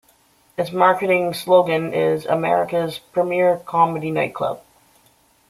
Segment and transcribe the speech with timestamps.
[0.57, 4.63] Its marketing slogan is America's Premiere Comedy Nightclub.